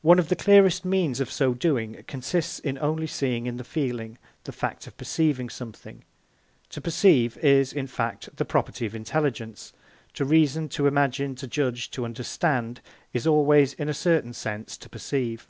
One 0.00 0.18
of 0.18 0.30
the 0.30 0.34
clearest 0.34 0.82
means 0.82 1.20
of 1.20 1.30
so 1.30 1.52
doing 1.52 2.02
consists 2.06 2.58
in 2.58 2.78
only 2.78 3.06
seeing 3.06 3.44
in 3.44 3.58
the 3.58 3.64
feeling 3.64 4.16
the 4.44 4.50
fact 4.50 4.86
of 4.86 4.96
perceiving 4.96 5.50
something. 5.50 6.04
To 6.70 6.80
perceive 6.80 7.36
is, 7.36 7.70
in 7.70 7.86
fact, 7.86 8.34
the 8.36 8.46
property 8.46 8.86
of 8.86 8.94
intelligence; 8.94 9.74
to 10.14 10.24
reason, 10.24 10.70
to 10.70 10.86
imagine, 10.86 11.34
to 11.34 11.46
judge, 11.46 11.90
to 11.90 12.06
understand, 12.06 12.80
is 13.12 13.26
always, 13.26 13.74
in 13.74 13.90
a 13.90 13.92
certain 13.92 14.32
sense, 14.32 14.78
to 14.78 14.88
perceive. 14.88 15.46